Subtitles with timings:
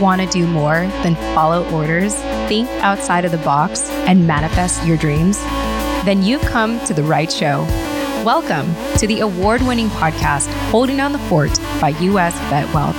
[0.00, 2.14] want to do more than follow orders,
[2.48, 5.38] think outside of the box, and manifest your dreams?
[6.04, 7.64] Then you've come to the right show.
[8.24, 12.94] Welcome to the award winning podcast, Holding Down the Fort by US VetWealth.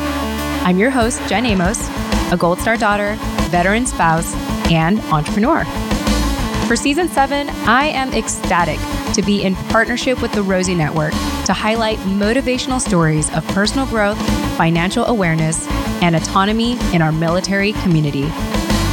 [0.63, 1.89] I'm your host, Jen Amos,
[2.31, 3.15] a Gold Star daughter,
[3.49, 4.35] veteran spouse,
[4.71, 5.65] and entrepreneur.
[6.67, 8.79] For season seven, I am ecstatic
[9.15, 11.11] to be in partnership with the Rosie Network
[11.45, 14.17] to highlight motivational stories of personal growth,
[14.55, 15.67] financial awareness,
[16.01, 18.27] and autonomy in our military community.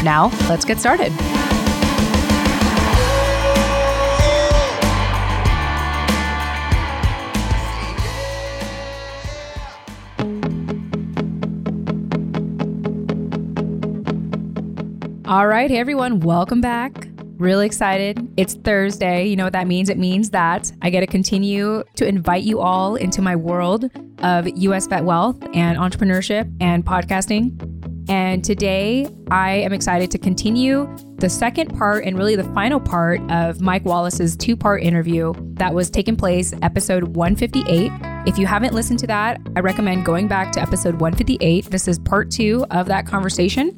[0.04, 1.12] Now, let's get started.
[15.28, 17.06] All right, hey everyone, welcome back.
[17.36, 18.26] Really excited.
[18.38, 19.26] It's Thursday.
[19.26, 19.90] You know what that means?
[19.90, 23.90] It means that I get to continue to invite you all into my world
[24.22, 27.78] of US VetWealth and entrepreneurship and podcasting.
[28.08, 33.20] And today I am excited to continue the second part and really the final part
[33.30, 37.92] of Mike Wallace's two part interview that was taking place episode 158.
[38.26, 41.66] If you haven't listened to that, I recommend going back to episode 158.
[41.66, 43.76] This is part two of that conversation.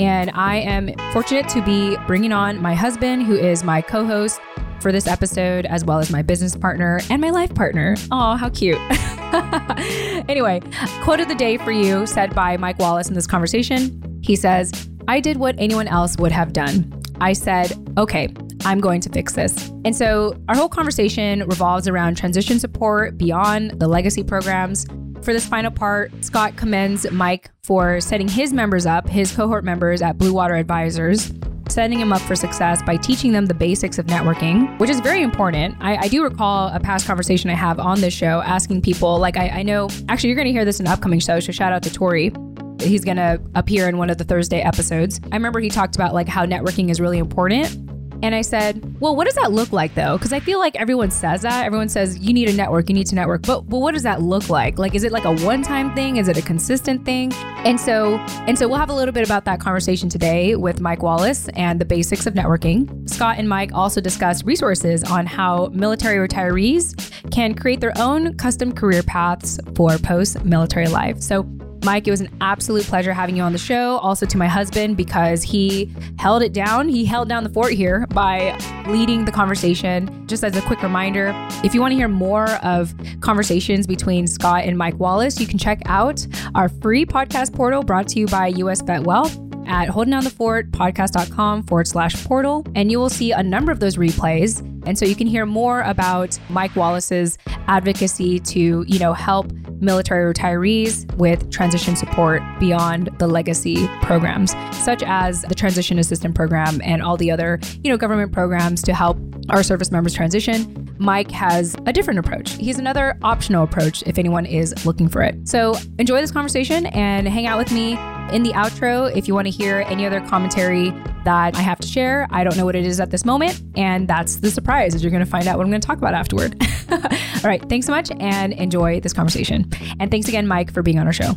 [0.00, 4.40] And I am fortunate to be bringing on my husband, who is my co host
[4.80, 7.96] for this episode, as well as my business partner and my life partner.
[8.10, 8.78] Oh, how cute.
[10.28, 10.60] anyway,
[11.02, 14.20] quote of the day for you said by Mike Wallace in this conversation.
[14.22, 17.02] He says, I did what anyone else would have done.
[17.20, 18.28] I said, okay,
[18.64, 19.70] I'm going to fix this.
[19.84, 24.86] And so our whole conversation revolves around transition support beyond the legacy programs,
[25.22, 30.00] for this final part, Scott commends Mike for setting his members up, his cohort members
[30.00, 31.32] at Bluewater Advisors,
[31.70, 35.22] setting them up for success by teaching them the basics of networking, which is very
[35.22, 35.76] important.
[35.80, 39.36] I, I do recall a past conversation I have on this show asking people, like,
[39.36, 41.72] I, I know, actually, you're going to hear this in an upcoming show, so shout
[41.72, 42.32] out to Tori.
[42.80, 45.20] He's going to appear in one of the Thursday episodes.
[45.32, 47.87] I remember he talked about like how networking is really important
[48.22, 50.16] and I said, Well, what does that look like though?
[50.16, 51.64] Because I feel like everyone says that.
[51.64, 53.42] Everyone says you need a network, you need to network.
[53.42, 54.78] But but what does that look like?
[54.78, 56.16] Like, is it like a one-time thing?
[56.16, 57.32] Is it a consistent thing?
[57.64, 61.02] And so and so we'll have a little bit about that conversation today with Mike
[61.02, 63.08] Wallace and the basics of networking.
[63.08, 66.94] Scott and Mike also discussed resources on how military retirees
[67.30, 71.20] can create their own custom career paths for post-military life.
[71.20, 71.42] So
[71.84, 73.98] Mike, it was an absolute pleasure having you on the show.
[73.98, 76.88] Also to my husband, because he held it down.
[76.88, 80.26] He held down the fort here by leading the conversation.
[80.26, 81.32] Just as a quick reminder,
[81.64, 85.58] if you want to hear more of conversations between Scott and Mike Wallace, you can
[85.58, 90.24] check out our free podcast portal brought to you by US VetWealth at holding down
[90.24, 92.66] the fort podcast.com forward slash portal.
[92.74, 94.60] And you will see a number of those replays.
[94.86, 100.32] And so you can hear more about Mike Wallace's advocacy to, you know, help military
[100.32, 107.02] retirees with transition support beyond the legacy programs, such as the Transition Assistance Program and
[107.02, 109.18] all the other, you know, government programs to help
[109.50, 110.88] our service members transition.
[110.98, 112.52] Mike has a different approach.
[112.52, 115.48] He's another optional approach if anyone is looking for it.
[115.48, 117.96] So enjoy this conversation and hang out with me
[118.32, 120.90] in the outro if you want to hear any other commentary
[121.24, 122.26] that I have to share.
[122.30, 123.60] I don't know what it is at this moment.
[123.76, 125.98] And that's the surprise is you're going to find out what I'm going to talk
[125.98, 126.60] about afterward.
[126.90, 126.98] All
[127.44, 127.66] right.
[127.68, 129.70] Thanks so much and enjoy this conversation.
[130.00, 131.34] And thanks again, Mike, for being on our show.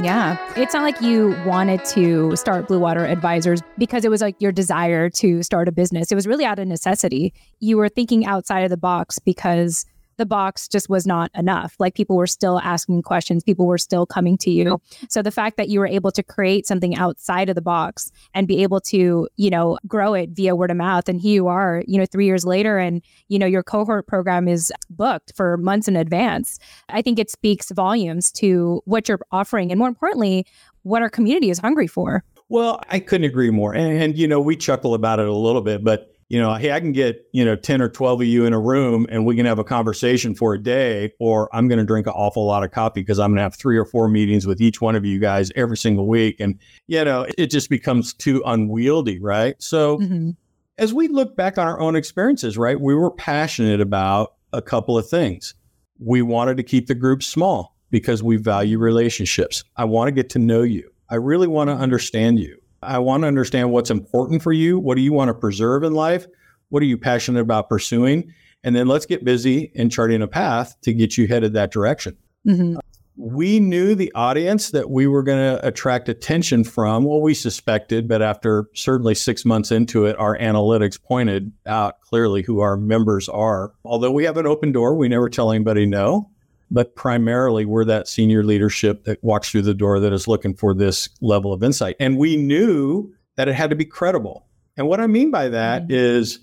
[0.00, 0.36] Yeah.
[0.56, 5.08] It's not like you wanted to start Bluewater Advisors because it was like your desire
[5.10, 6.12] to start a business.
[6.12, 7.32] It was really out of necessity.
[7.60, 9.86] You were thinking outside of the box because
[10.16, 11.76] the box just was not enough.
[11.78, 14.80] Like people were still asking questions, people were still coming to you.
[15.08, 18.48] So the fact that you were able to create something outside of the box and
[18.48, 21.82] be able to, you know, grow it via word of mouth and here you are,
[21.86, 25.88] you know, 3 years later and you know your cohort program is booked for months
[25.88, 26.58] in advance.
[26.88, 30.46] I think it speaks volumes to what you're offering and more importantly,
[30.82, 32.22] what our community is hungry for.
[32.48, 33.74] Well, I couldn't agree more.
[33.74, 36.72] And, and you know, we chuckle about it a little bit, but you know, hey,
[36.72, 39.36] I can get, you know, 10 or 12 of you in a room and we
[39.36, 42.64] can have a conversation for a day, or I'm going to drink an awful lot
[42.64, 45.04] of coffee because I'm going to have three or four meetings with each one of
[45.04, 46.40] you guys every single week.
[46.40, 46.58] And,
[46.88, 49.54] you know, it just becomes too unwieldy, right?
[49.62, 50.30] So mm-hmm.
[50.76, 54.98] as we look back on our own experiences, right, we were passionate about a couple
[54.98, 55.54] of things.
[56.00, 59.62] We wanted to keep the group small because we value relationships.
[59.76, 60.90] I want to get to know you.
[61.08, 62.58] I really want to understand you.
[62.84, 64.78] I want to understand what's important for you.
[64.78, 66.26] What do you want to preserve in life?
[66.68, 68.32] What are you passionate about pursuing?
[68.62, 72.16] And then let's get busy in charting a path to get you headed that direction.
[72.46, 72.76] Mm-hmm.
[73.16, 77.04] We knew the audience that we were going to attract attention from.
[77.04, 82.42] Well, we suspected, but after certainly six months into it, our analytics pointed out clearly
[82.42, 83.72] who our members are.
[83.84, 86.30] Although we have an open door, we never tell anybody no.
[86.74, 90.74] But primarily we're that senior leadership that walks through the door that is looking for
[90.74, 91.94] this level of insight.
[92.00, 94.46] And we knew that it had to be credible.
[94.76, 95.92] And what I mean by that mm-hmm.
[95.92, 96.40] is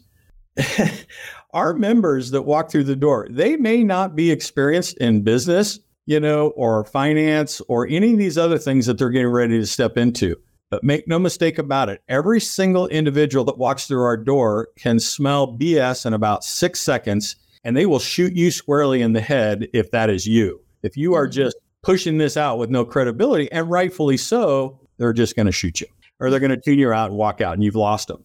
[1.53, 6.19] our members that walk through the door, they may not be experienced in business, you
[6.19, 9.97] know, or finance or any of these other things that they're getting ready to step
[9.97, 10.37] into.
[10.69, 15.01] But make no mistake about it, every single individual that walks through our door can
[15.01, 19.67] smell BS in about six seconds, and they will shoot you squarely in the head
[19.73, 20.61] if that is you.
[20.83, 21.33] If you are mm-hmm.
[21.33, 25.81] just pushing this out with no credibility, and rightfully so, they're just going to shoot
[25.81, 25.87] you
[26.21, 28.23] or they're going to tune you out and walk out, and you've lost them.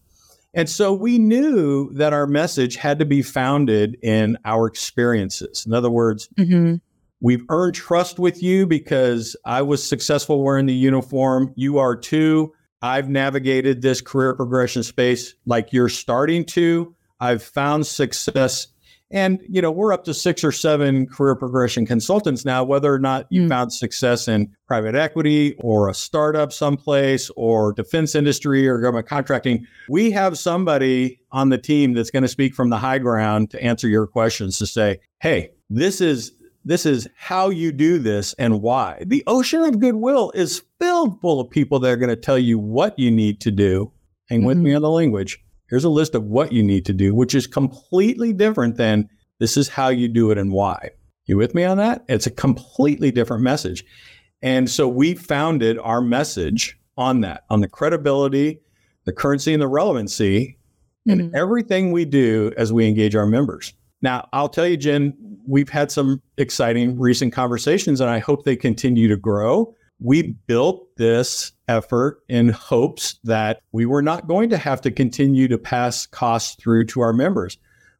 [0.53, 5.65] And so we knew that our message had to be founded in our experiences.
[5.65, 6.75] In other words, mm-hmm.
[7.19, 11.53] we've earned trust with you because I was successful wearing the uniform.
[11.55, 12.53] You are too.
[12.81, 16.95] I've navigated this career progression space like you're starting to.
[17.19, 18.67] I've found success
[19.09, 22.99] and, you know, we're up to six or seven career progression consultants now, whether or
[22.99, 23.49] not you mm.
[23.49, 29.65] found success in private equity or a startup someplace or defense industry or government contracting.
[29.87, 33.63] We have somebody on the team that's going to speak from the high ground to
[33.63, 36.33] answer your questions to say, hey, this is
[36.65, 39.01] this is how you do this and why.
[39.05, 42.59] The ocean of goodwill is filled full of people that are going to tell you
[42.59, 43.93] what you need to do.
[44.27, 44.47] Hang mm-hmm.
[44.47, 47.35] with me on the language Here's a list of what you need to do, which
[47.35, 49.09] is completely different than
[49.39, 50.91] this is how you do it and why.
[51.25, 52.05] You with me on that?
[52.07, 53.83] It's a completely different message.
[54.41, 58.61] And so we founded our message on that, on the credibility,
[59.05, 60.57] the currency, and the relevancy
[61.07, 61.19] mm-hmm.
[61.19, 63.73] in everything we do as we engage our members.
[64.01, 65.13] Now, I'll tell you, Jen,
[65.47, 70.95] we've had some exciting recent conversations, and I hope they continue to grow we built
[70.97, 76.05] this effort in hopes that we were not going to have to continue to pass
[76.05, 77.57] costs through to our members.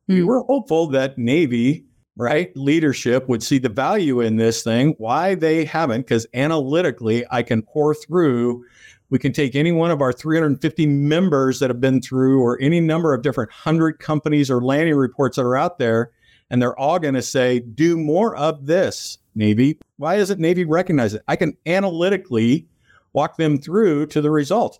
[0.07, 0.27] We hmm.
[0.27, 1.85] were hopeful that Navy,
[2.15, 4.95] right, leadership would see the value in this thing.
[4.97, 8.63] Why they haven't, because analytically, I can pour through.
[9.09, 12.79] We can take any one of our 350 members that have been through, or any
[12.79, 16.11] number of different hundred companies or landing reports that are out there,
[16.49, 19.79] and they're all going to say, do more of this, Navy.
[19.97, 21.23] Why doesn't Navy recognize it?
[21.27, 22.67] I can analytically
[23.13, 24.79] walk them through to the results.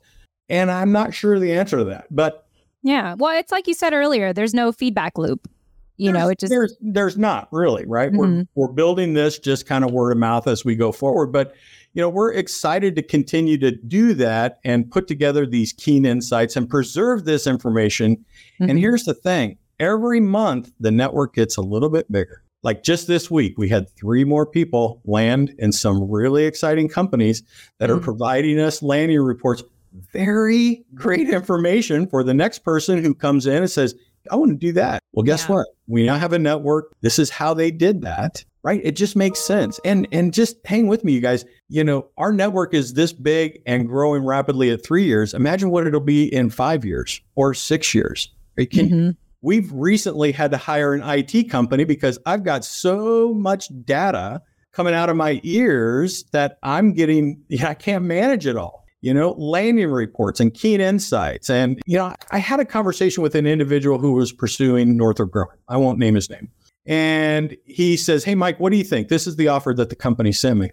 [0.49, 2.07] And I'm not sure the answer to that.
[2.09, 2.47] But
[2.83, 5.49] yeah, well, it's like you said earlier, there's no feedback loop.
[5.97, 8.11] You know, it just there's there's not really, right?
[8.11, 8.41] Mm-hmm.
[8.53, 11.31] We're we're building this just kind of word of mouth as we go forward.
[11.31, 11.55] But
[11.93, 16.55] you know, we're excited to continue to do that and put together these keen insights
[16.55, 18.17] and preserve this information.
[18.61, 18.69] Mm-hmm.
[18.69, 22.43] And here's the thing every month the network gets a little bit bigger.
[22.63, 27.43] Like just this week, we had three more people land in some really exciting companies
[27.77, 27.99] that mm-hmm.
[27.99, 29.63] are providing us landing reports.
[30.11, 33.95] Very great information for the next person who comes in and says,
[34.29, 35.01] I want to do that.
[35.13, 35.55] Well, guess yeah.
[35.55, 35.67] what?
[35.87, 36.93] We now have a network.
[37.01, 38.81] This is how they did that, right?
[38.83, 39.79] It just makes sense.
[39.85, 41.45] And and just hang with me, you guys.
[41.69, 45.33] You know, our network is this big and growing rapidly at three years.
[45.33, 48.33] Imagine what it'll be in five years or six years.
[48.57, 48.69] Right?
[48.69, 49.09] Can, mm-hmm.
[49.41, 54.41] We've recently had to hire an IT company because I've got so much data
[54.71, 58.85] coming out of my ears that I'm getting, yeah, I can't manage it all.
[59.01, 61.51] You know, landing reports and keen insights.
[61.51, 65.57] And, you know, I had a conversation with an individual who was pursuing Northrop Grumman.
[65.67, 66.49] I won't name his name.
[66.87, 69.09] And he says, Hey, Mike, what do you think?
[69.09, 70.71] This is the offer that the company sent me.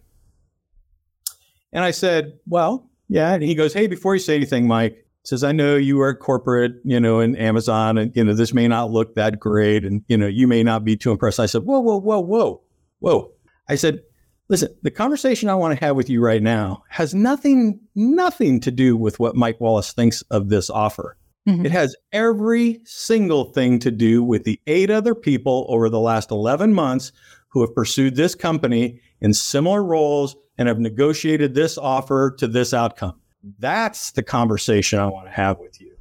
[1.73, 3.35] And I said, Well, yeah.
[3.35, 6.73] And he goes, Hey, before you say anything, Mike, says, I know you are corporate,
[6.85, 10.17] you know, in Amazon and, you know, this may not look that great and, you
[10.17, 11.41] know, you may not be too impressed.
[11.41, 12.63] I said, whoa, whoa, whoa, whoa,
[12.99, 13.33] whoa.
[13.69, 14.01] I said,
[14.49, 18.71] listen, the conversation I want to have with you right now has nothing, nothing to
[18.71, 21.17] do with what Mike Wallace thinks of this offer.
[21.49, 21.67] Mm-hmm.
[21.67, 26.31] It has every single thing to do with the eight other people over the last
[26.31, 27.13] 11 months
[27.49, 32.75] who have pursued this company in similar roles and have negotiated this offer to this
[32.75, 33.21] outcome.
[33.59, 35.95] That's the conversation I want to have with you.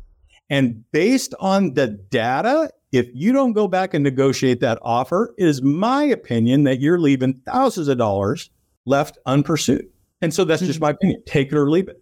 [0.50, 5.48] And based on the data, if you don't go back and negotiate that offer, it
[5.48, 8.50] is my opinion that you're leaving thousands of dollars
[8.86, 9.88] left unpursued.
[10.22, 11.24] And so that's just my opinion.
[11.26, 12.02] Take it or leave it.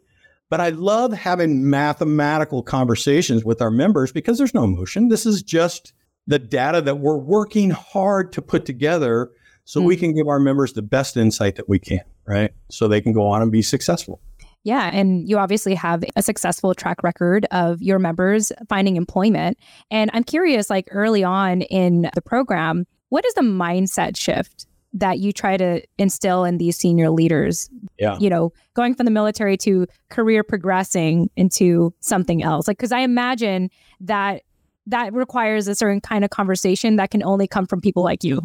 [0.50, 5.08] But I love having mathematical conversations with our members because there's no emotion.
[5.08, 5.94] This is just
[6.28, 9.32] the data that we're working hard to put together
[9.64, 9.88] so mm-hmm.
[9.88, 12.52] we can give our members the best insight that we can, right?
[12.70, 14.20] So they can go on and be successful.
[14.64, 14.92] Yeah.
[14.94, 19.58] And you obviously have a successful track record of your members finding employment.
[19.90, 25.20] And I'm curious, like early on in the program, what is the mindset shift that
[25.20, 27.70] you try to instill in these senior leaders?
[27.98, 28.18] Yeah.
[28.20, 32.68] You know, going from the military to career progressing into something else.
[32.68, 33.70] Like, because I imagine
[34.02, 34.44] that
[34.88, 38.42] that requires a certain kind of conversation that can only come from people like you.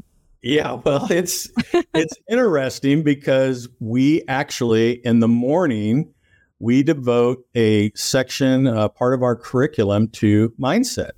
[0.46, 1.50] Yeah, well, it's
[1.94, 6.12] it's interesting because we actually in the morning
[6.58, 11.10] we devote a section, uh, part of our curriculum to mindset.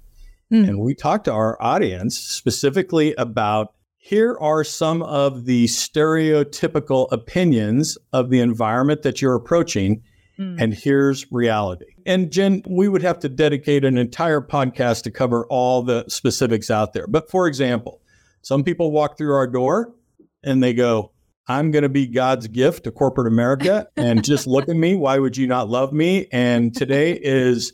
[0.52, 0.68] Mm.
[0.68, 7.96] And we talk to our audience specifically about here are some of the stereotypical opinions
[8.12, 10.02] of the environment that you're approaching.
[10.40, 10.60] Mm.
[10.60, 11.86] And here's reality.
[12.04, 16.70] And Jen, we would have to dedicate an entire podcast to cover all the specifics
[16.70, 17.06] out there.
[17.06, 18.00] But for example,
[18.42, 19.94] some people walk through our door
[20.42, 21.12] and they go,
[21.46, 23.88] I'm going to be God's gift to corporate America.
[23.96, 24.94] And just look at me.
[24.94, 26.28] Why would you not love me?
[26.30, 27.72] And today is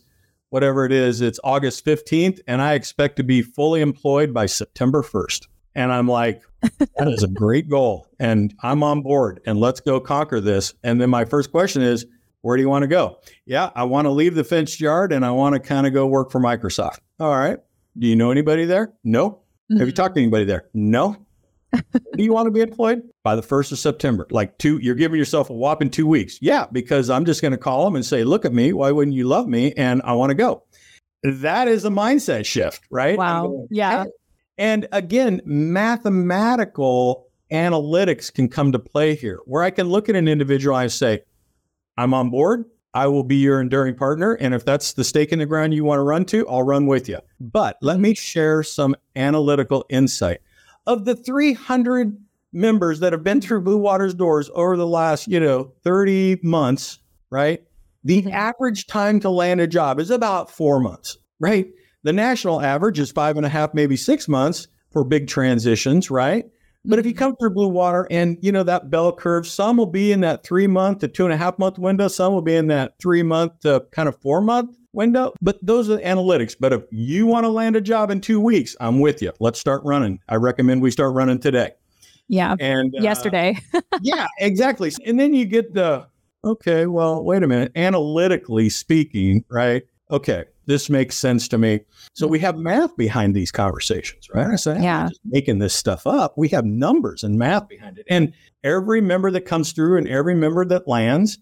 [0.55, 5.03] whatever it is, it's August 15th, and I expect to be fully employed by September
[5.03, 5.49] 1st.
[5.75, 8.07] And I'm like, that is a great goal.
[8.21, 10.73] And I'm on board and let's go conquer this.
[10.85, 12.07] And then my first question is,
[12.43, 13.19] where do you want to go?
[13.47, 16.07] Yeah, I want to leave the fenced yard and I want to kind of go
[16.07, 16.99] work for Microsoft.
[17.19, 17.59] All right.
[17.99, 18.93] Do you know anybody there?
[19.03, 19.41] No.
[19.71, 19.79] Mm-hmm.
[19.79, 20.03] Have you mm-hmm.
[20.03, 20.69] talked to anybody there?
[20.75, 21.25] No
[22.17, 24.27] do you want to be employed by the 1st of September?
[24.31, 26.39] Like two, you're giving yourself a whopping two weeks.
[26.41, 28.73] Yeah, because I'm just going to call them and say, look at me.
[28.73, 29.73] Why wouldn't you love me?
[29.73, 30.65] And I want to go.
[31.23, 33.17] That is a mindset shift, right?
[33.17, 33.47] Wow.
[33.47, 34.05] Going, yeah.
[34.59, 40.29] And again, mathematical analytics can come to play here where I can look at an
[40.29, 41.23] individual and say,
[41.97, 42.65] I'm on board.
[42.95, 44.35] I will be your enduring partner.
[44.35, 46.87] And if that's the stake in the ground you want to run to, I'll run
[46.87, 47.19] with you.
[47.41, 50.41] But let me share some analytical insight
[50.87, 52.17] of the 300
[52.53, 57.65] members that have been through Bluewater's doors over the last, you know, 30 months, right?
[58.05, 58.33] The mm-hmm.
[58.33, 61.67] average time to land a job is about four months, right?
[62.05, 66.45] The national average is five and a half, maybe six months for big transitions, right?
[66.85, 70.13] But if you come through Bluewater and you know that bell curve, some will be
[70.13, 72.67] in that three month to two and a half month window, some will be in
[72.69, 75.33] that three month to kind of four month window.
[75.41, 76.55] But those are the analytics.
[76.59, 79.33] But if you want to land a job in two weeks, I'm with you.
[79.41, 80.21] Let's start running.
[80.29, 81.73] I recommend we start running today.
[82.29, 82.57] Yeah.
[82.61, 83.59] And uh, yesterday.
[84.03, 84.93] yeah, exactly.
[85.07, 86.07] And then you get the
[86.45, 87.73] okay, well, wait a minute.
[87.77, 89.85] Analytically speaking, right?
[90.11, 91.81] Okay, this makes sense to me.
[92.13, 94.47] So we have math behind these conversations, right?
[94.47, 95.09] I say, yeah.
[95.09, 96.35] just making this stuff up.
[96.37, 98.07] We have numbers and math behind it.
[98.09, 101.39] And every member that comes through and every member that lands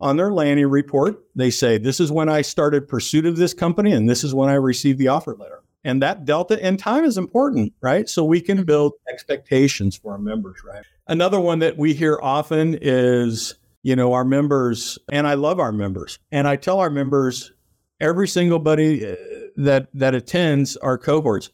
[0.00, 3.92] on their landing report, they say, This is when I started pursuit of this company,
[3.92, 5.62] and this is when I received the offer letter.
[5.84, 8.08] And that delta in time is important, right?
[8.08, 8.66] So we can mm-hmm.
[8.66, 10.84] build expectations for our members, right?
[11.06, 15.72] Another one that we hear often is, you know, our members, and I love our
[15.72, 17.52] members, and I tell our members,
[18.00, 19.16] every single buddy uh,
[19.56, 21.50] that that attends our cohorts,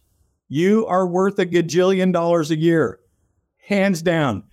[0.48, 3.00] you are worth a gajillion dollars a year,
[3.58, 4.44] hands down.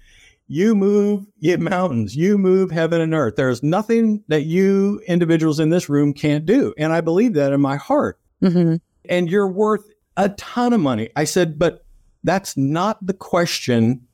[0.47, 3.35] You move you mountains, you move heaven and earth.
[3.37, 6.73] There's nothing that you individuals in this room can't do.
[6.77, 8.19] And I believe that in my heart.
[8.41, 8.75] Mm-hmm.
[9.09, 9.85] And you're worth
[10.17, 11.09] a ton of money.
[11.15, 11.85] I said, but
[12.23, 14.07] that's not the question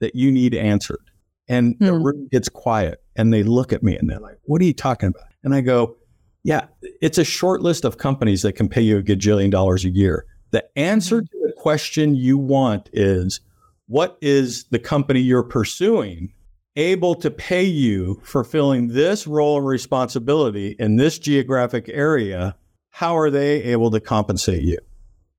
[0.00, 1.10] that you need answered.
[1.48, 2.02] And the hmm.
[2.02, 5.08] room gets quiet and they look at me and they're like, what are you talking
[5.08, 5.24] about?
[5.42, 5.96] And I go,
[6.44, 6.66] yeah,
[7.00, 10.24] it's a short list of companies that can pay you a gajillion dollars a year.
[10.50, 11.26] The answer mm-hmm.
[11.26, 13.40] to the question you want is
[13.86, 16.32] what is the company you're pursuing
[16.76, 22.56] able to pay you for filling this role and responsibility in this geographic area?
[22.90, 24.78] How are they able to compensate you?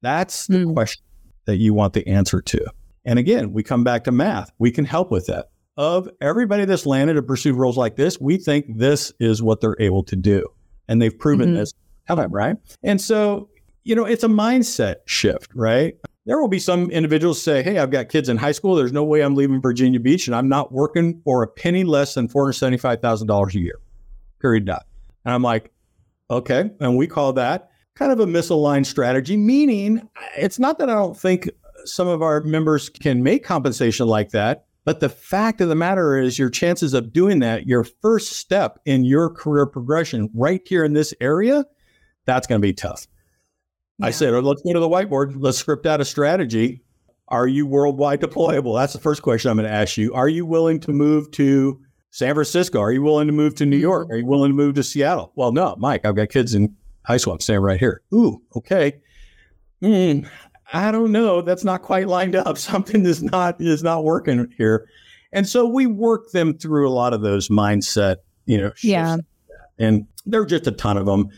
[0.02, 0.74] That's the mm.
[0.74, 1.04] question
[1.46, 2.66] that you want the answer to.
[3.06, 4.52] And again, we come back to math.
[4.60, 5.50] We can help with that.
[5.78, 9.78] Of everybody that's landed or pursued roles like this, we think this is what they're
[9.80, 10.46] able to do.
[10.90, 11.60] And they've proven mm-hmm.
[11.60, 11.74] this
[12.08, 12.58] time, right?
[12.84, 13.48] And so,
[13.84, 15.96] you know, it's a mindset shift, right?
[16.26, 18.76] There will be some individuals say, Hey, I've got kids in high school.
[18.76, 22.16] There's no way I'm leaving Virginia Beach and I'm not working for a penny less
[22.16, 23.80] than $475,000 a year.
[24.42, 24.66] Period.
[24.66, 24.86] Dot.
[25.26, 25.72] And I'm like,
[26.30, 26.70] okay.
[26.82, 31.18] And we call that kind of a misaligned strategy, meaning it's not that I don't
[31.18, 31.50] think
[31.86, 34.66] some of our members can make compensation like that.
[34.90, 38.80] But the fact of the matter is, your chances of doing that, your first step
[38.86, 41.64] in your career progression right here in this area,
[42.26, 43.06] that's going to be tough.
[44.00, 44.08] Yeah.
[44.08, 45.36] I said, oh, let's go to the whiteboard.
[45.38, 46.82] Let's script out a strategy.
[47.28, 48.76] Are you worldwide deployable?
[48.80, 50.12] That's the first question I'm going to ask you.
[50.16, 51.80] Are you willing to move to
[52.10, 52.82] San Francisco?
[52.82, 54.06] Are you willing to move to New York?
[54.06, 54.14] Mm-hmm.
[54.14, 55.34] Are you willing to move to Seattle?
[55.36, 57.34] Well, no, Mike, I've got kids in high school.
[57.34, 58.02] I'm staying right here.
[58.12, 59.02] Ooh, okay.
[59.84, 60.28] Mm,
[60.74, 61.42] I don't know.
[61.42, 62.58] That's not quite lined up.
[62.58, 64.88] Something is not is not working here.
[65.32, 69.18] And so we work them through a lot of those mindset, you know, yeah.
[69.78, 71.30] And there are just a ton of them.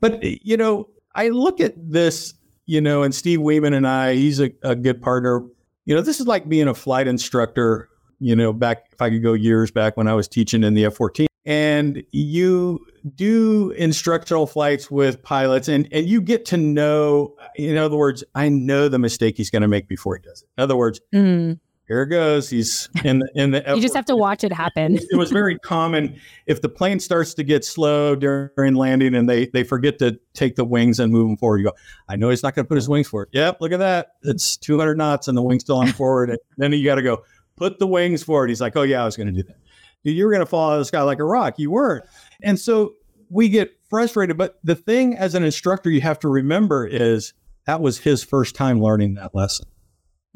[0.00, 2.34] But you know, I look at this,
[2.66, 5.44] you know, and Steve Weeman and I, he's a, a good partner.
[5.84, 7.88] You know, this is like being a flight instructor,
[8.20, 10.84] you know, back, if I could go years back when I was teaching in the
[10.84, 11.26] F 14.
[11.44, 17.96] And you do instructional flights with pilots and, and you get to know, in other
[17.96, 20.48] words, I know the mistake he's going to make before he does it.
[20.58, 21.58] In other words, Mm.
[21.88, 22.48] here it goes.
[22.50, 23.62] He's in the in the.
[23.74, 24.96] You just have to watch it happen.
[24.96, 26.16] it was very common
[26.46, 30.56] if the plane starts to get slow during landing and they they forget to take
[30.56, 31.58] the wings and move them forward.
[31.58, 31.72] You go,
[32.08, 33.28] I know he's not going to put his wings forward.
[33.32, 34.12] Yep, look at that.
[34.22, 36.30] It's 200 knots and the wings still on forward.
[36.30, 37.22] And then you got to go
[37.56, 38.48] put the wings forward.
[38.50, 39.56] He's like, oh yeah, I was going to do that.
[40.02, 41.58] You were going to fall out of the sky like a rock.
[41.58, 42.04] You weren't.
[42.42, 42.94] And so
[43.28, 44.38] we get frustrated.
[44.38, 47.32] But the thing as an instructor you have to remember is
[47.66, 49.66] that was his first time learning that lesson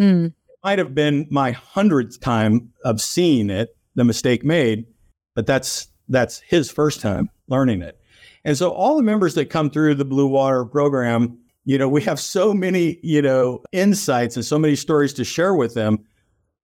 [0.01, 0.35] Mm.
[0.63, 4.87] might have been my hundredth time of seeing it, the mistake made,
[5.35, 7.99] but that's that's his first time learning it.
[8.45, 12.21] And so all the members that come through the Bluewater program, you know, we have
[12.21, 16.05] so many, you know, insights and so many stories to share with them,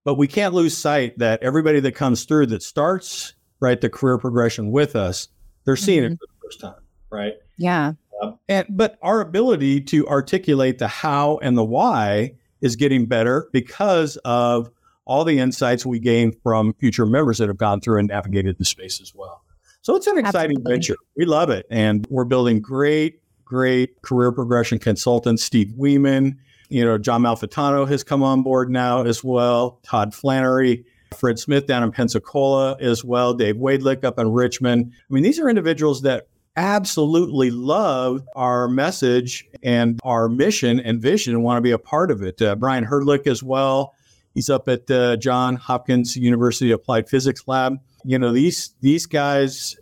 [0.05, 4.19] but we can't lose sight that everybody that comes through that starts right the career
[4.19, 5.29] progression with us,
[5.65, 7.35] they're seeing it for the first time, right?
[7.59, 7.93] Yeah.
[8.23, 13.49] Uh, and but our ability to articulate the how and the why is getting better
[13.53, 14.71] because of
[15.05, 18.65] all the insights we gain from future members that have gone through and navigated the
[18.65, 19.43] space as well.
[19.83, 20.73] So it's an exciting Absolutely.
[20.73, 20.97] venture.
[21.17, 21.67] We love it.
[21.71, 25.43] And we're building great, great career progression consultants.
[25.43, 26.37] Steve Weeman,
[26.71, 29.81] you know, John Malfitano has come on board now as well.
[29.83, 30.85] Todd Flannery,
[31.17, 33.35] Fred Smith down in Pensacola as well.
[33.35, 34.93] Dave Wadelick up in Richmond.
[34.93, 41.35] I mean, these are individuals that absolutely love our message and our mission and vision
[41.35, 42.41] and want to be a part of it.
[42.41, 43.95] Uh, Brian Herdlick as well.
[44.35, 47.79] He's up at uh, John Hopkins University Applied Physics Lab.
[48.05, 49.77] You know, these these guys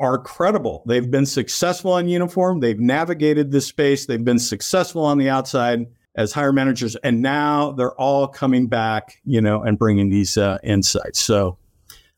[0.00, 0.82] are credible.
[0.86, 2.58] They've been successful in uniform.
[2.58, 4.06] They've navigated this space.
[4.06, 5.86] They've been successful on the outside
[6.16, 10.58] as hire managers, and now they're all coming back, you know, and bringing these uh,
[10.62, 11.20] insights.
[11.20, 11.58] So,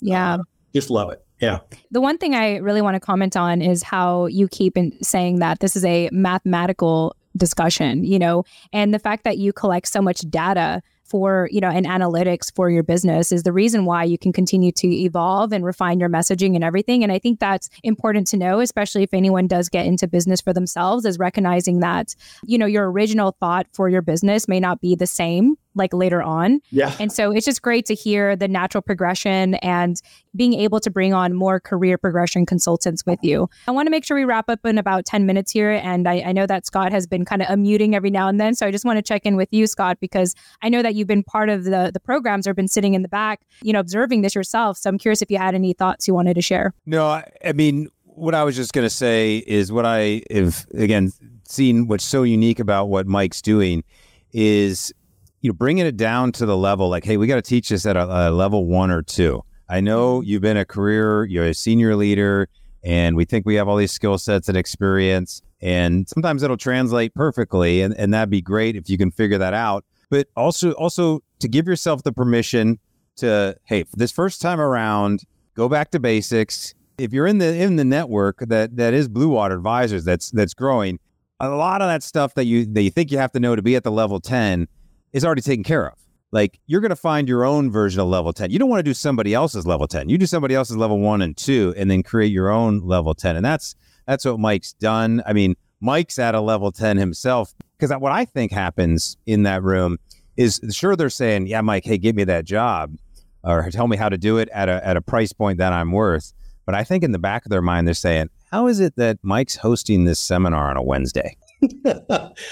[0.00, 0.38] Yeah.
[0.74, 1.22] just love it.
[1.40, 1.60] Yeah.
[1.90, 5.38] The one thing I really want to comment on is how you keep in saying
[5.40, 10.00] that this is a mathematical discussion, you know, and the fact that you collect so
[10.00, 14.18] much data for, you know, and analytics for your business is the reason why you
[14.18, 17.02] can continue to evolve and refine your messaging and everything.
[17.02, 20.52] And I think that's important to know, especially if anyone does get into business for
[20.52, 22.14] themselves, is recognizing that,
[22.44, 26.22] you know, your original thought for your business may not be the same like later
[26.22, 26.60] on.
[26.70, 26.94] Yeah.
[26.98, 30.00] And so it's just great to hear the natural progression and
[30.34, 33.48] being able to bring on more career progression consultants with you.
[33.68, 35.70] I want to make sure we wrap up in about 10 minutes here.
[35.70, 38.54] And I, I know that Scott has been kind of unmuting every now and then.
[38.54, 41.08] So I just want to check in with you, Scott, because I know that you've
[41.08, 44.22] been part of the, the programs or been sitting in the back, you know, observing
[44.22, 44.78] this yourself.
[44.78, 46.74] So I'm curious if you had any thoughts you wanted to share.
[46.84, 50.66] No, I, I mean, what I was just going to say is what I have,
[50.74, 51.12] again,
[51.44, 53.84] seen what's so unique about what Mike's doing
[54.32, 54.92] is,
[55.46, 57.86] you know, bringing it down to the level like, hey, we got to teach this
[57.86, 59.44] at a, a level one or two.
[59.68, 60.28] I know mm-hmm.
[60.28, 62.48] you've been a career, you're a senior leader,
[62.82, 65.42] and we think we have all these skill sets and experience.
[65.60, 69.54] And sometimes it'll translate perfectly, and, and that'd be great if you can figure that
[69.54, 69.84] out.
[70.10, 72.80] But also, also to give yourself the permission
[73.18, 75.22] to, hey, this first time around,
[75.54, 76.74] go back to basics.
[76.98, 80.98] If you're in the in the network that that is Bluewater Advisors, that's that's growing,
[81.38, 83.62] a lot of that stuff that you that you think you have to know to
[83.62, 84.66] be at the level ten
[85.12, 85.98] is already taken care of.
[86.32, 88.50] Like you're going to find your own version of level 10.
[88.50, 90.08] You don't want to do somebody else's level 10.
[90.08, 93.36] You do somebody else's level 1 and 2 and then create your own level 10.
[93.36, 93.74] And that's
[94.06, 95.22] that's what Mike's done.
[95.26, 99.62] I mean, Mike's at a level 10 himself because what I think happens in that
[99.62, 99.98] room
[100.36, 102.96] is sure they're saying, "Yeah, Mike, hey, give me that job
[103.42, 105.92] or tell me how to do it at a at a price point that I'm
[105.92, 106.32] worth."
[106.66, 109.18] But I think in the back of their mind they're saying, "How is it that
[109.22, 111.36] Mike's hosting this seminar on a Wednesday?"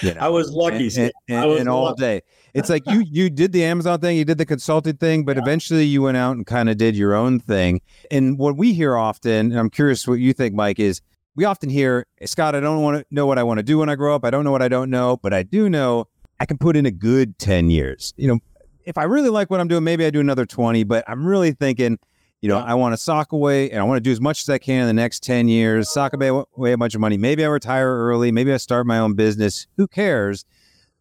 [0.02, 0.20] You know?
[0.20, 0.90] I was lucky.
[0.96, 2.00] and, and, I was and all lucky.
[2.00, 2.22] day.
[2.54, 5.84] It's like you you did the Amazon thing, you did the consulting thing, but eventually
[5.84, 7.80] you went out and kind of did your own thing.
[8.10, 11.00] And what we hear often, and I'm curious what you think, Mike, is
[11.34, 13.88] we often hear, Scott, I don't want to know what I want to do when
[13.88, 14.24] I grow up.
[14.24, 16.06] I don't know what I don't know, but I do know
[16.38, 18.14] I can put in a good 10 years.
[18.16, 18.38] You know,
[18.84, 21.50] if I really like what I'm doing, maybe I do another 20, but I'm really
[21.52, 21.98] thinking,
[22.40, 22.64] you know, Yeah.
[22.64, 24.82] I want to sock away and I want to do as much as I can
[24.82, 27.16] in the next 10 years, sock away a bunch of money.
[27.16, 28.30] Maybe I retire early.
[28.30, 29.66] Maybe I start my own business.
[29.76, 30.44] Who cares?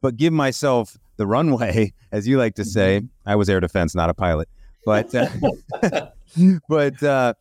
[0.02, 3.02] But give myself the runway, as you like to say.
[3.26, 4.50] I was air defense, not a pilot.
[4.86, 5.30] But, uh,
[6.70, 7.34] but, uh,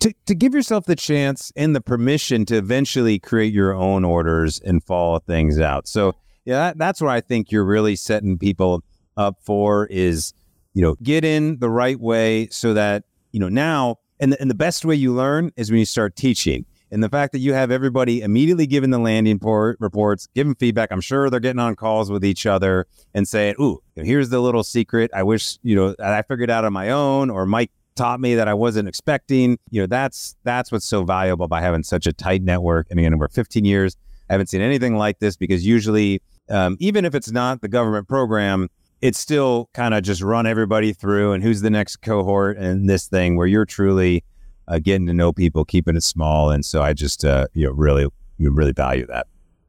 [0.00, 4.60] to, to give yourself the chance and the permission to eventually create your own orders
[4.60, 5.88] and follow things out.
[5.88, 8.82] So yeah, that, that's what I think you're really setting people
[9.16, 10.34] up for is,
[10.74, 14.50] you know, get in the right way so that, you know, now, and the, and
[14.50, 16.66] the best way you learn is when you start teaching.
[16.94, 20.92] And the fact that you have everybody immediately giving the landing port reports, giving feedback,
[20.92, 24.62] I'm sure they're getting on calls with each other and saying, "Ooh, here's the little
[24.62, 25.10] secret.
[25.12, 28.48] I wish you know I figured out on my own, or Mike taught me that
[28.48, 32.42] I wasn't expecting." You know, that's that's what's so valuable by having such a tight
[32.42, 32.86] network.
[32.90, 33.96] I mean, we're 15 years
[34.28, 38.08] I haven't seen anything like this because usually, um, even if it's not the government
[38.08, 38.68] program,
[39.02, 43.06] it's still kind of just run everybody through and who's the next cohort and this
[43.06, 44.24] thing where you're truly
[44.68, 46.50] uh, getting to know people, keeping it small.
[46.50, 49.26] And so I just, uh, you know, really, you really value that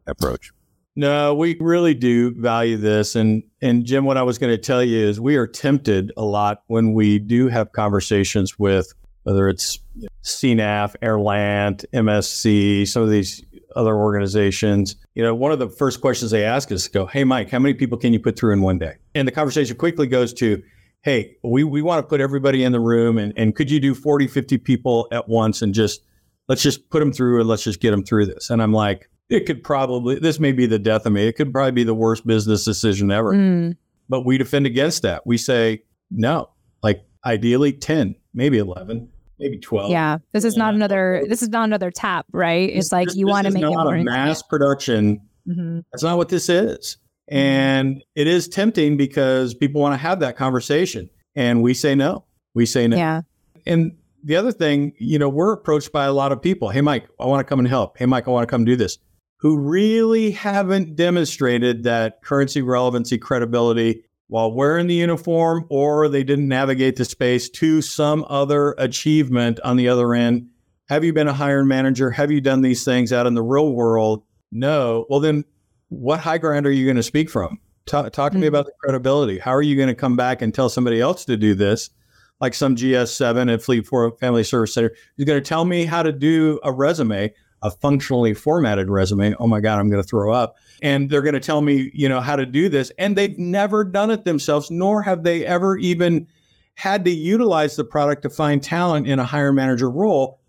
[0.08, 0.52] approach.
[0.98, 3.16] No, we really do value this.
[3.16, 6.24] And and Jim, what I was going to tell you is we are tempted a
[6.24, 9.80] lot when we do have conversations with whether it's
[10.24, 13.44] CNAF, Airlant, MSC, some of these
[13.76, 14.96] other organizations.
[15.16, 17.74] You know, one of the first questions they ask is go, Hey Mike, how many
[17.74, 18.96] people can you put through in one day?
[19.16, 20.64] And the conversation quickly goes to,
[21.06, 23.94] Hey, we, we want to put everybody in the room and, and could you do
[23.94, 26.02] 40, 50 people at once and just
[26.50, 28.50] let's just put them through and let's just get them through this.
[28.50, 31.28] And I'm like, it could probably, this may be the death of me.
[31.28, 33.34] It could probably be the worst business decision ever.
[33.34, 33.78] Mm.
[34.10, 35.28] But we defend against that.
[35.28, 36.50] We say, no,
[36.82, 39.92] like ideally 10, maybe 11, maybe 12.
[39.92, 40.18] Yeah.
[40.32, 42.68] This is not another, this is not another TAP, right?
[42.68, 45.22] It's this, like you want to make it more a mass production.
[45.48, 45.82] Mm-hmm.
[45.92, 46.98] That's not what this is.
[47.32, 47.38] Mm-hmm.
[47.38, 51.10] And it is tempting because people want to have that conversation.
[51.36, 52.26] And we say no.
[52.54, 52.98] We say no.
[52.98, 53.22] Yeah.
[53.66, 56.70] And the other thing, you know, we're approached by a lot of people.
[56.70, 57.98] Hey, Mike, I want to come and help.
[57.98, 58.98] Hey, Mike, I want to come do this
[59.46, 66.48] who really haven't demonstrated that currency relevancy credibility while wearing the uniform or they didn't
[66.48, 70.48] navigate the space to some other achievement on the other end.
[70.88, 72.10] Have you been a hiring manager?
[72.10, 74.24] Have you done these things out in the real world?
[74.52, 75.06] No.
[75.10, 75.46] Well, then
[75.90, 77.60] what high ground are you going to speak from?
[77.86, 78.42] Talk, talk to mm-hmm.
[78.42, 79.40] me about the credibility.
[79.40, 81.90] How are you going to come back and tell somebody else to do this?
[82.42, 86.04] Like some GS7 at Fleet and Family Service Center, who's going to tell me how
[86.04, 87.32] to do a resume
[87.66, 89.34] a functionally formatted resume.
[89.40, 90.56] Oh my God, I'm going to throw up.
[90.84, 92.92] And they're going to tell me, you know, how to do this.
[93.00, 96.28] And they've never done it themselves, nor have they ever even
[96.76, 100.42] had to utilize the product to find talent in a higher manager role.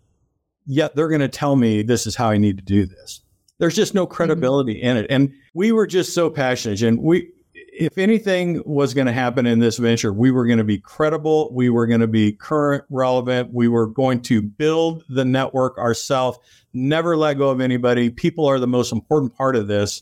[0.67, 3.21] Yet they're going to tell me this is how I need to do this.
[3.59, 4.13] There's just no mm-hmm.
[4.13, 4.87] credibility mm-hmm.
[4.87, 5.07] in it.
[5.09, 6.81] And we were just so passionate.
[6.81, 10.63] And we, if anything was going to happen in this venture, we were going to
[10.63, 11.53] be credible.
[11.53, 13.53] We were going to be current, relevant.
[13.53, 16.39] We were going to build the network ourselves,
[16.73, 18.09] never let go of anybody.
[18.09, 20.01] People are the most important part of this.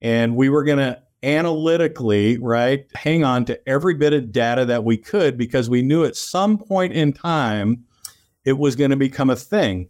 [0.00, 4.84] And we were going to analytically, right, hang on to every bit of data that
[4.84, 7.84] we could because we knew at some point in time
[8.44, 9.88] it was going to become a thing.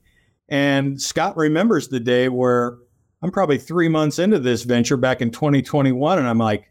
[0.48, 2.78] And Scott remembers the day where
[3.24, 6.18] I'm probably three months into this venture back in 2021.
[6.18, 6.68] And I'm like,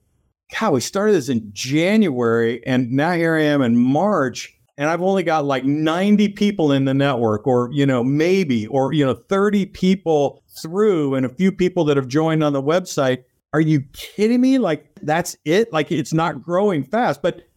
[0.60, 5.02] God, we started this in January and now here I am in March and I've
[5.02, 9.16] only got like 90 people in the network or, you know, maybe, or, you know,
[9.16, 13.24] 30 people through and a few people that have joined on the website.
[13.52, 14.60] Are you kidding me?
[14.60, 15.74] Like that's it?
[15.74, 17.48] Like it's not growing fast, but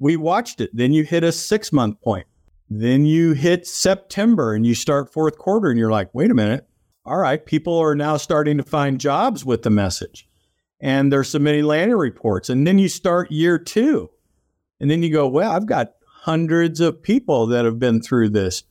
[0.00, 0.70] we watched it.
[0.72, 2.26] Then you hit a six month point.
[2.68, 6.66] Then you hit September and you start fourth quarter and you're like, wait a minute.
[7.06, 7.44] All right.
[7.44, 10.26] People are now starting to find jobs with the message
[10.84, 12.50] and there's so many landing reports.
[12.50, 14.10] And then you start year two.
[14.80, 18.64] And then you go, well, I've got hundreds of people that have been through this.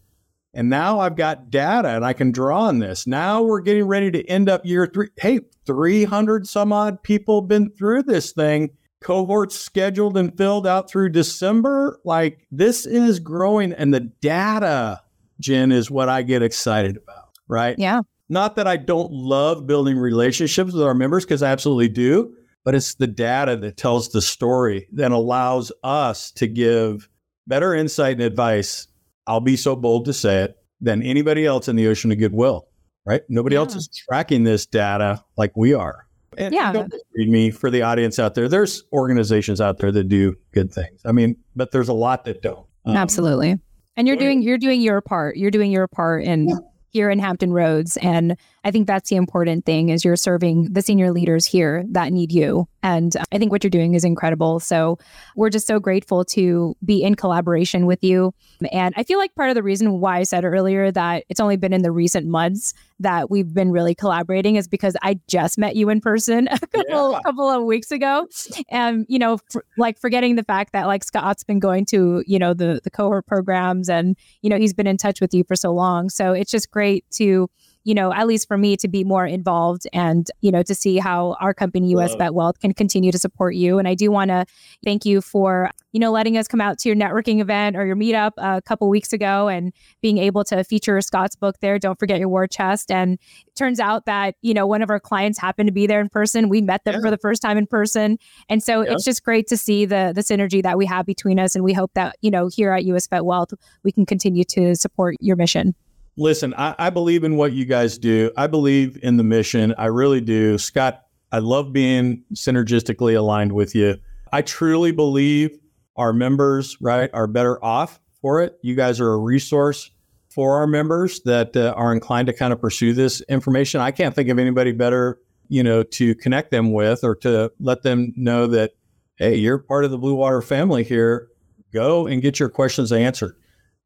[0.54, 3.08] And now I've got data and I can draw on this.
[3.08, 5.08] Now we're getting ready to end up year three.
[5.18, 8.70] Hey, 300 some odd people been through this thing.
[9.02, 12.00] Cohorts scheduled and filled out through December.
[12.06, 13.74] Like this is growing.
[13.74, 15.02] And the data,
[15.40, 17.76] Jen, is what I get excited about, right?
[17.80, 18.02] Yeah.
[18.34, 22.74] Not that I don't love building relationships with our members, because I absolutely do, but
[22.74, 27.08] it's the data that tells the story that allows us to give
[27.46, 28.88] better insight and advice.
[29.28, 32.68] I'll be so bold to say it than anybody else in the ocean of goodwill,
[33.06, 33.22] right?
[33.30, 33.60] Nobody yeah.
[33.60, 36.08] else is tracking this data like we are.
[36.36, 36.74] And yeah.
[36.74, 38.50] don't read me for the audience out there.
[38.50, 41.02] There's organizations out there that do good things.
[41.06, 42.66] I mean, but there's a lot that don't.
[42.86, 43.60] Um, Absolutely.
[43.96, 45.38] And you're doing you're doing your part.
[45.38, 46.56] You're doing your part in yeah
[46.94, 47.98] here in Hampton Roads.
[47.98, 52.14] And I think that's the important thing is you're serving the senior leaders here that
[52.14, 52.68] need you.
[52.84, 54.60] And uh, I think what you're doing is incredible.
[54.60, 55.00] So
[55.36, 58.34] we're just so grateful to be in collaboration with you.
[58.72, 61.58] And I feel like part of the reason why I said earlier that it's only
[61.58, 65.76] been in the recent months that we've been really collaborating is because I just met
[65.76, 67.20] you in person a couple yeah.
[67.26, 68.28] couple of weeks ago.
[68.70, 72.38] And, you know, f- like forgetting the fact that like Scott's been going to, you
[72.38, 75.56] know, the the cohort programs and, you know, he's been in touch with you for
[75.56, 76.10] so long.
[76.10, 77.50] So it's just great to
[77.84, 80.98] you know, at least for me to be more involved and, you know, to see
[80.98, 83.78] how our company, US VetWealth, can continue to support you.
[83.78, 84.46] And I do want to
[84.86, 87.96] thank you for, you know, letting us come out to your networking event or your
[87.96, 91.78] meetup a couple weeks ago and being able to feature Scott's book there.
[91.78, 92.90] Don't forget your war chest.
[92.90, 96.00] And it turns out that, you know, one of our clients happened to be there
[96.00, 96.48] in person.
[96.50, 97.02] We met them yeah.
[97.02, 98.18] for the first time in person.
[98.48, 98.94] And so yeah.
[98.94, 101.56] it's just great to see the the synergy that we have between us.
[101.56, 105.16] And we hope that, you know, here at US VetWealth, we can continue to support
[105.20, 105.76] your mission.
[106.16, 108.32] Listen, I, I believe in what you guys do.
[108.38, 109.74] I believe in the mission.
[109.78, 110.58] I really do.
[110.58, 113.98] Scott, I love being synergistically aligned with you.
[114.32, 115.58] I truly believe
[115.96, 118.58] our members, right, are better off for it.
[118.62, 119.92] You guys are a resource
[120.30, 123.82] for our members that uh, are inclined to kind of pursue this information.
[123.82, 127.84] I can't think of anybody better, you know, to connect them with or to let
[127.84, 128.72] them know that,
[129.18, 131.28] hey, you're part of the Bluewater family here.
[131.72, 133.36] Go and get your questions answered.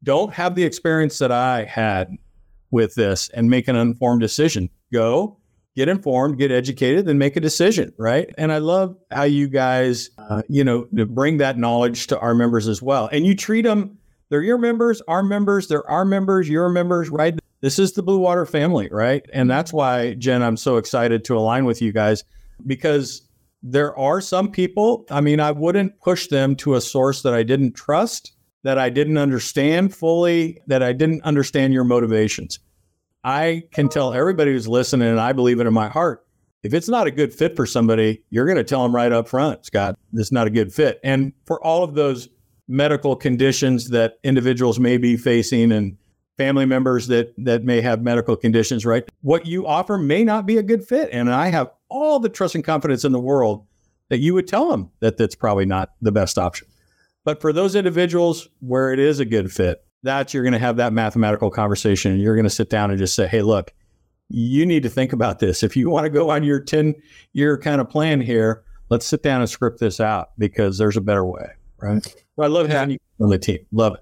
[0.02, 2.16] Don't have the experience that I had
[2.70, 4.70] with this and make an informed decision.
[4.92, 5.38] Go
[5.76, 8.34] get informed, get educated, then make a decision, right?
[8.36, 12.66] And I love how you guys, uh, you know, bring that knowledge to our members
[12.66, 13.08] as well.
[13.12, 17.38] And you treat them they're your members, our members, they're our members, your members, right?
[17.60, 19.24] This is the Bluewater family, right?
[19.32, 22.24] And that's why, Jen, I'm so excited to align with you guys
[22.66, 23.22] because
[23.62, 27.42] there are some people, I mean, I wouldn't push them to a source that I
[27.42, 28.32] didn't trust,
[28.64, 32.58] that I didn't understand fully, that I didn't understand your motivations.
[33.24, 36.24] I can tell everybody who's listening, and I believe it in my heart,
[36.62, 39.28] if it's not a good fit for somebody, you're going to tell them right up
[39.28, 40.98] front, Scott, this is not a good fit.
[41.04, 42.28] And for all of those
[42.66, 45.96] medical conditions that individuals may be facing and
[46.36, 49.04] family members that that may have medical conditions, right?
[49.22, 51.08] What you offer may not be a good fit.
[51.12, 53.66] And I have all the trust and confidence in the world
[54.08, 56.67] that you would tell them that that's probably not the best option.
[57.28, 60.78] But for those individuals where it is a good fit, that you're going to have
[60.78, 63.74] that mathematical conversation and you're going to sit down and just say, hey, look,
[64.30, 65.62] you need to think about this.
[65.62, 66.94] If you want to go on your 10
[67.34, 71.02] year kind of plan here, let's sit down and script this out because there's a
[71.02, 72.24] better way right?
[72.36, 73.58] Well, I love having you on the team.
[73.72, 74.00] Love it.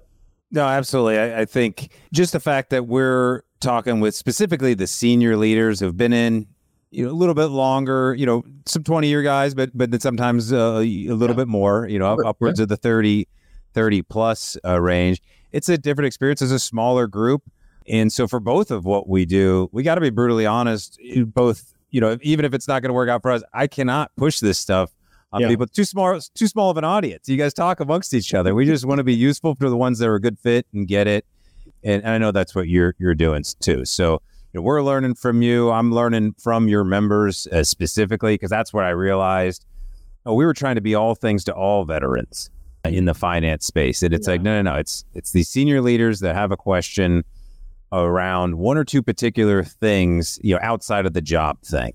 [0.51, 1.19] No, absolutely.
[1.19, 5.97] I, I, think just the fact that we're talking with specifically the senior leaders who've
[5.97, 6.47] been in
[6.91, 9.99] you know a little bit longer, you know, some 20 year guys, but but then
[9.99, 11.33] sometimes uh, a little yeah.
[11.33, 12.63] bit more, you know, upwards yeah.
[12.63, 13.27] of the 30
[13.73, 15.21] 30 plus uh, range.
[15.51, 17.43] It's a different experience as a smaller group.
[17.87, 21.73] And so for both of what we do, we got to be brutally honest, both,
[21.91, 24.39] you know, even if it's not going to work out for us, I cannot push
[24.39, 24.91] this stuff
[25.31, 25.47] on yeah.
[25.47, 25.67] people.
[25.67, 27.29] Too small, too small of an audience.
[27.29, 28.55] You guys talk amongst each other.
[28.55, 30.87] We just want to be useful for the ones that are a good fit and
[30.87, 31.25] get it.
[31.83, 33.85] And, and I know that's what you're you're doing too.
[33.85, 34.21] So
[34.57, 35.71] know, we're learning from you.
[35.71, 39.65] I'm learning from your members uh, specifically because that's what I realized.
[40.25, 42.49] Oh, we were trying to be all things to all veterans
[42.83, 44.33] in the finance space, and it's yeah.
[44.33, 44.77] like no, no, no.
[44.77, 47.23] It's it's these senior leaders that have a question
[47.93, 51.93] around one or two particular things, you know, outside of the job thing,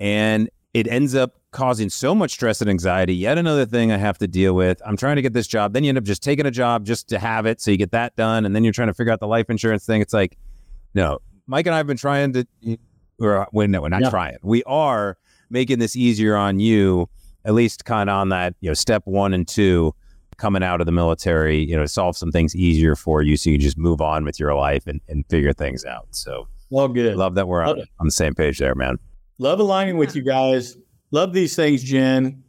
[0.00, 3.14] and it ends up causing so much stress and anxiety.
[3.14, 4.80] Yet another thing I have to deal with.
[4.86, 5.74] I'm trying to get this job.
[5.74, 7.60] Then you end up just taking a job just to have it.
[7.60, 8.46] So you get that done.
[8.46, 10.00] And then you're trying to figure out the life insurance thing.
[10.00, 10.38] It's like,
[10.94, 11.18] no,
[11.52, 12.46] Mike and I have been trying to,
[13.18, 14.08] or uh, when, no, we're not yeah.
[14.08, 14.38] trying.
[14.42, 15.18] We are
[15.50, 17.10] making this easier on you,
[17.44, 19.94] at least kind of on that, you know, step one and two
[20.38, 23.58] coming out of the military, you know, solve some things easier for you so you
[23.58, 26.06] just move on with your life and, and figure things out.
[26.12, 27.16] So, well, good.
[27.16, 28.96] Love that we're on, on the same page there, man.
[29.36, 30.78] Love aligning with you guys.
[31.10, 32.42] Love these things, Jen.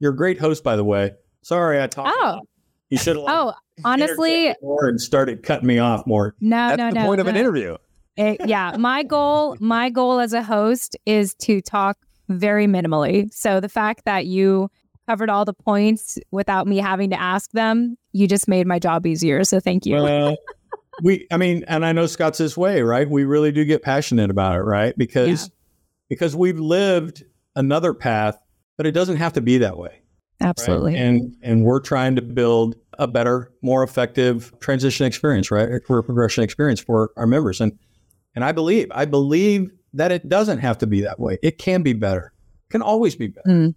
[0.00, 1.12] You're a great host, by the way.
[1.42, 2.10] Sorry, I talked.
[2.12, 2.40] Oh,
[2.88, 3.24] you should have.
[3.28, 3.52] Oh,
[3.84, 6.34] honestly, more and started cutting me off more.
[6.40, 7.06] No, That's no, the no.
[7.06, 7.22] point no.
[7.22, 7.76] of an interview.
[8.18, 11.96] It, yeah, my goal, my goal as a host is to talk
[12.28, 13.32] very minimally.
[13.32, 14.70] So the fact that you
[15.08, 19.06] covered all the points without me having to ask them, you just made my job
[19.06, 19.44] easier.
[19.44, 19.94] So thank you.
[19.94, 20.36] Well,
[21.02, 23.08] we, I mean, and I know Scott's this way, right?
[23.08, 24.98] We really do get passionate about it, right?
[24.98, 25.54] Because yeah.
[26.08, 28.36] because we've lived another path,
[28.76, 30.02] but it doesn't have to be that way.
[30.40, 30.94] Absolutely.
[30.94, 31.02] Right?
[31.02, 35.72] And and we're trying to build a better, more effective transition experience, right?
[35.72, 37.60] A career progression experience for our members.
[37.60, 37.78] And
[38.38, 41.40] and I believe, I believe that it doesn't have to be that way.
[41.42, 42.32] It can be better.
[42.68, 43.48] It can always be better.
[43.48, 43.74] Mm.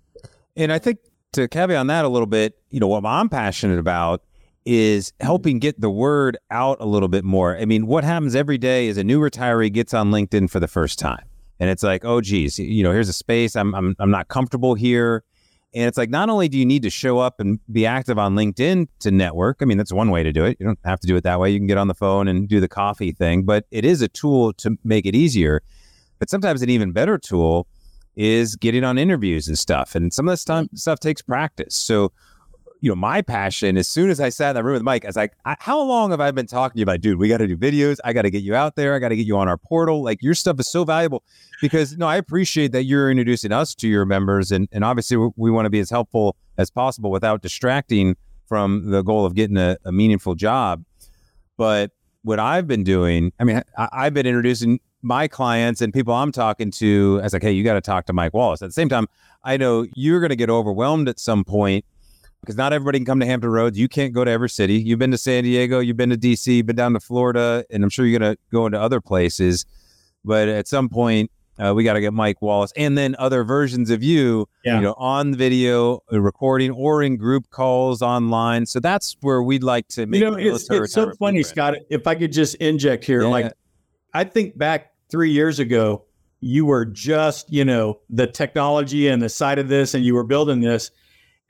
[0.56, 1.00] And I think
[1.34, 4.22] to caveat on that a little bit, you know, what I'm passionate about
[4.64, 7.58] is helping get the word out a little bit more.
[7.58, 10.68] I mean, what happens every day is a new retiree gets on LinkedIn for the
[10.68, 11.26] first time
[11.60, 13.56] and it's like, oh, geez, you know, here's a space.
[13.56, 15.24] I'm, I'm, I'm not comfortable here.
[15.74, 18.36] And it's like, not only do you need to show up and be active on
[18.36, 20.58] LinkedIn to network, I mean, that's one way to do it.
[20.60, 21.50] You don't have to do it that way.
[21.50, 24.10] You can get on the phone and do the coffee thing, but it is a
[24.10, 25.62] tool to make it easier.
[26.20, 27.68] But sometimes an even better tool
[28.16, 29.96] is getting on interviews and stuff.
[29.96, 30.78] And some of this time, mm.
[30.78, 31.76] stuff takes practice.
[31.76, 32.12] So
[32.82, 35.10] you know, my passion, as soon as I sat in that room with Mike, I
[35.10, 37.48] was like, how long have I been talking to you about, dude, we got to
[37.48, 38.00] do videos.
[38.04, 38.96] I got to get you out there.
[38.96, 40.04] I got to get you on our portal.
[40.04, 41.24] Like your stuff is so valuable
[41.62, 44.52] because no, I appreciate that you're introducing us to your members.
[44.52, 48.16] And, and obviously we, we want to be as helpful as possible without distracting
[48.48, 50.84] from the goal of getting a, a meaningful job.
[51.58, 51.92] But
[52.24, 56.32] what I've been doing, I mean, I, I've been introducing my clients and people I'm
[56.32, 58.64] talking to as like, hey, you got to talk to Mike Wallace.
[58.64, 59.08] At the same time,
[59.44, 61.86] I know you're going to get overwhelmed at some point
[62.42, 63.78] because not everybody can come to Hampton Roads.
[63.78, 64.76] You can't go to every city.
[64.76, 67.84] You've been to San Diego, you've been to DC, you've been down to Florida, and
[67.84, 69.66] I'm sure you're going to go into other places.
[70.26, 73.92] But at some point, uh, we got to get Mike Wallace and then other versions
[73.92, 74.76] of you, Yeah.
[74.78, 78.66] you know, on video uh, recording or in group calls online.
[78.66, 81.46] So that's where we'd like to make You know, it's, it's so funny, blueprint.
[81.46, 81.76] Scott.
[81.92, 83.28] If I could just inject here, Yeah.
[83.28, 83.54] like
[84.14, 86.06] I think back three years ago,
[86.40, 90.24] you were just, you know, the technology and the side of this, and you were
[90.24, 90.90] building this.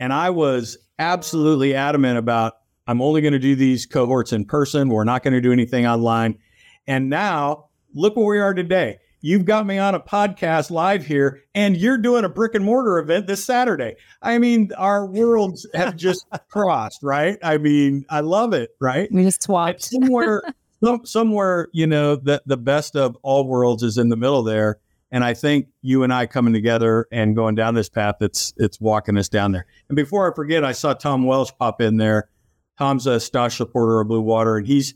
[0.02, 2.54] And I was absolutely adamant about
[2.88, 4.90] I'm only going to do these cohorts in person.
[4.90, 6.40] We're not going to do anything online.
[6.88, 8.98] And now look where we are today.
[9.22, 12.98] You've got me on a podcast live here, and you're doing a brick and mortar
[12.98, 13.96] event this Saturday.
[14.24, 17.38] I mean, our worlds have just crossed, right?
[17.44, 19.08] I mean, I love it, right?
[19.12, 19.84] We just swapped.
[19.84, 20.42] somewhere,
[20.84, 24.80] some, somewhere, you know, that the best of all worlds is in the middle there.
[25.12, 28.80] And I think you and I coming together and going down this path, it's it's
[28.80, 29.66] walking us down there.
[29.90, 32.30] And before I forget, I saw Tom Welsh pop in there.
[32.78, 34.94] Tom's a staunch supporter of Bluewater, and he's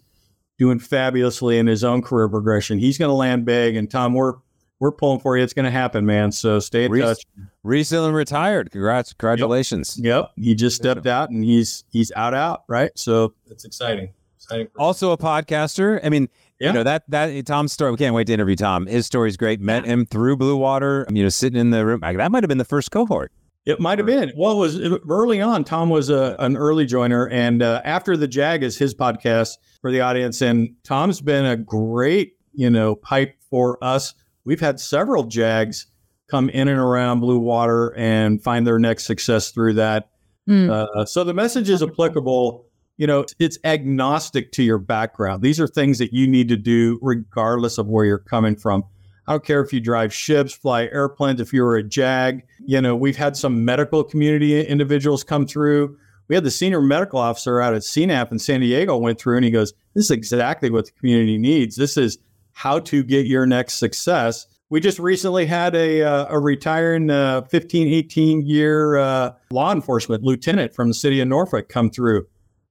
[0.57, 2.79] doing fabulously in his own career progression.
[2.79, 4.35] He's going to land big, and Tom, we're
[4.79, 5.43] we're pulling for you.
[5.43, 6.31] It's going to happen, man.
[6.31, 7.25] So stay in Reese- touch.
[7.63, 8.71] Recently retired.
[8.71, 9.13] Congrats.
[9.13, 9.99] Congratulations.
[10.01, 12.91] Yep, he just stepped out, and he's he's out out right.
[12.95, 14.13] So it's exciting.
[14.37, 14.67] Exciting.
[14.77, 15.99] Also a podcaster.
[16.03, 16.69] I mean, Yeah.
[16.69, 18.85] you know, that that Tom's story, we can't wait to interview Tom.
[18.87, 19.59] His story's great.
[19.59, 21.99] Met him through Bluewater, you know, sitting in the room.
[22.01, 23.31] That might have been the first cohort.
[23.65, 24.31] It might have been.
[24.37, 25.63] Well, it was early on.
[25.63, 29.91] Tom was a, an early joiner, and uh, after the Jag is his podcast for
[29.91, 30.41] the audience.
[30.41, 34.13] And Tom's been a great, you know, pipe for us.
[34.45, 35.87] We've had several Jags
[36.29, 40.09] come in and around Bluewater and find their next success through that.
[40.47, 40.69] Mm.
[40.69, 42.65] Uh, so the message is applicable.
[42.97, 45.41] You know, it's agnostic to your background.
[45.41, 48.85] These are things that you need to do regardless of where you're coming from.
[49.27, 52.43] I don't care if you drive ships, fly airplanes, if you're a JAG.
[52.65, 55.97] You know, we've had some medical community individuals come through.
[56.27, 59.45] We had the senior medical officer out at CNAP in San Diego went through and
[59.45, 61.75] he goes, This is exactly what the community needs.
[61.75, 62.17] This is
[62.53, 64.47] how to get your next success.
[64.69, 70.23] We just recently had a, uh, a retiring uh, 15, 18 year uh, law enforcement
[70.23, 72.25] lieutenant from the city of Norfolk come through.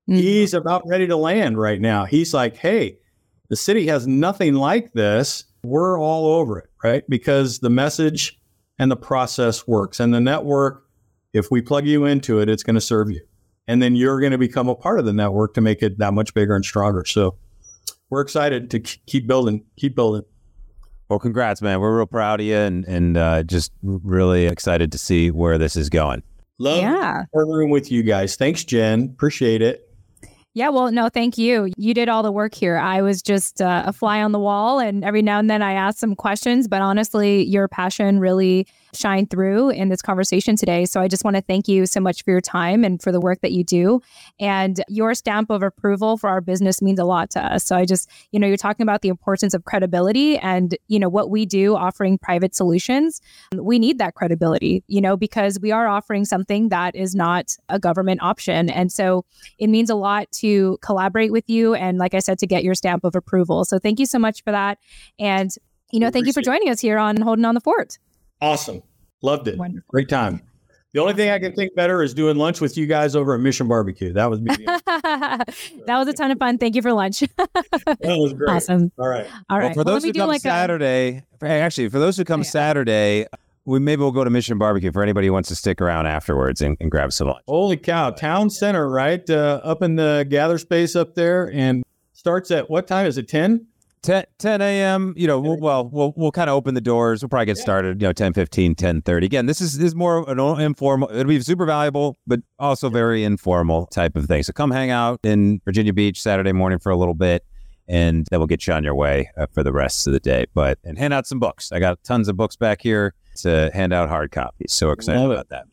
[0.07, 2.05] He's about ready to land right now.
[2.05, 2.99] He's like, hey,
[3.49, 5.45] the city has nothing like this.
[5.63, 7.03] We're all over it, right?
[7.09, 8.39] Because the message
[8.79, 10.01] and the process works.
[10.01, 10.85] And the network,
[11.33, 13.21] if we plug you into it, it's going to serve you.
[13.67, 16.13] And then you're going to become a part of the network to make it that
[16.13, 17.05] much bigger and stronger.
[17.07, 17.37] So
[18.11, 20.23] we're excited to keep building, keep building.
[21.09, 21.81] Well, congrats, man.
[21.81, 25.77] We're real proud of you and, and uh, just really excited to see where this
[25.77, 26.23] is going.
[26.59, 27.25] Love Yeah.
[27.35, 28.37] partnering with you guys.
[28.37, 29.11] Thanks, Jen.
[29.15, 29.91] Appreciate it.
[30.57, 31.73] Yeah, well, no, thank you.
[31.77, 32.77] You did all the work here.
[32.77, 35.73] I was just uh, a fly on the wall, and every now and then I
[35.73, 40.85] asked some questions, but honestly, your passion really shined through in this conversation today.
[40.85, 43.21] So I just want to thank you so much for your time and for the
[43.21, 44.01] work that you do.
[44.41, 47.65] And your stamp of approval for our business means a lot to us.
[47.65, 51.09] So I just, you know, you're talking about the importance of credibility and, you know,
[51.09, 53.21] what we do offering private solutions.
[53.55, 57.79] We need that credibility, you know, because we are offering something that is not a
[57.79, 58.71] government option.
[58.71, 59.25] And so
[59.59, 62.75] it means a lot to collaborate with you and like i said to get your
[62.75, 64.79] stamp of approval so thank you so much for that
[65.19, 65.51] and
[65.91, 67.99] you know thank you for joining us here on holding on the fort
[68.45, 68.83] Awesome.
[69.23, 69.57] Loved it.
[69.59, 69.87] Wonderful.
[69.89, 70.43] Great time.
[70.93, 73.41] The only thing I can think better is doing lunch with you guys over at
[73.41, 74.13] Mission Barbecue.
[74.13, 74.55] That was me.
[74.87, 75.47] that
[75.89, 78.49] was a ton of fun thank you for lunch that was great.
[78.51, 79.27] awesome All right.
[79.51, 79.65] All right.
[79.65, 82.17] Well, for Well, those me who do come like a- Saturday, for- actually, for those
[82.17, 82.51] who come Oh, yeah.
[82.51, 83.27] Saturday,
[83.65, 86.61] we maybe we'll go to Mission Barbecue for anybody who wants to stick around afterwards
[86.61, 87.43] and, and grab some lunch.
[87.49, 88.11] Holy cow.
[88.11, 89.29] Town center, right?
[89.29, 93.07] Uh, up in the gather space up there and starts at what time?
[93.07, 93.67] Is it 10?
[94.05, 95.15] 10, 10 a.m.
[95.17, 97.23] You know, we'll, well, we'll we'll kind of open the doors.
[97.23, 98.01] We'll probably get started.
[98.01, 99.27] You know, 10, 15, 10, 30.
[99.27, 101.11] Again, this is this is more of an informal.
[101.11, 104.43] It'll be super valuable, but also very informal type of thing.
[104.43, 107.45] So come hang out in Virginia Beach Saturday morning for a little bit,
[107.89, 110.45] and then we'll get you on your way uh, for the rest of the day.
[110.53, 111.73] But and hand out some books.
[111.73, 114.73] I got tons of books back here to hand out hard copies.
[114.73, 115.65] So excited about that.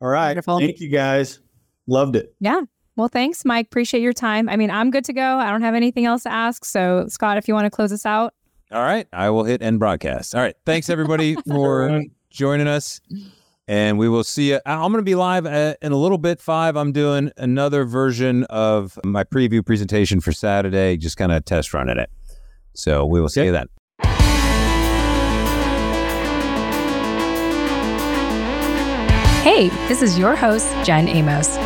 [0.00, 0.28] All right.
[0.28, 0.60] Wonderful.
[0.60, 1.40] Thank you guys.
[1.86, 2.34] Loved it.
[2.40, 2.62] yeah
[2.96, 5.74] well thanks mike appreciate your time i mean i'm good to go i don't have
[5.74, 8.32] anything else to ask so scott if you want to close us out
[8.72, 10.34] All right, I will hit end broadcast.
[10.34, 13.00] All right, thanks everybody for joining us.
[13.68, 14.60] And we will see you.
[14.66, 16.40] I'm going to be live at, in a little bit.
[16.40, 16.76] Five.
[16.76, 21.98] I'm doing another version of my preview presentation for Saturday, just kind of test running
[21.98, 22.10] it.
[22.74, 23.46] So we will see Okay.
[23.46, 23.68] you then.
[29.44, 31.58] Hey, this is your host, Jen Amos.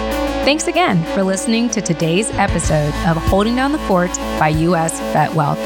[0.48, 4.98] Thanks again for listening to today's episode of Holding Down the Fort by U.S.
[5.12, 5.58] Vet Wealth.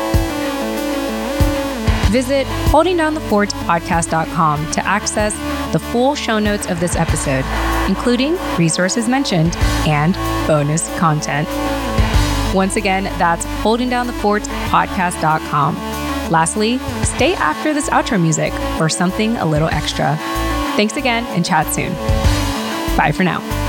[2.10, 5.34] Visit holdingdownthefortpodcast.com to access
[5.72, 7.44] the full show notes of this episode,
[7.88, 9.54] including resources mentioned
[9.86, 10.14] and
[10.48, 11.46] bonus content.
[12.52, 15.76] Once again, that's holdingdownthefortpodcast.com.
[16.32, 20.16] Lastly, stay after this outro music for something a little extra.
[20.74, 21.92] Thanks again and chat soon.
[22.96, 23.61] Bye for now.